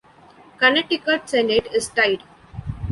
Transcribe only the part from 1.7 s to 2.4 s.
is tied.